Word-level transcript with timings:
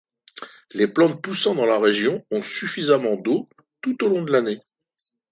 Les 0.71 0.87
plantes 0.87 1.21
poussant 1.21 1.53
dans 1.53 1.67
la 1.67 1.77
région 1.79 2.25
ont 2.31 2.41
suffisamment 2.41 3.17
d'eau 3.17 3.47
tout 3.81 4.03
au 4.03 4.09
long 4.09 4.23
de 4.23 4.31
l'année. 4.31 4.59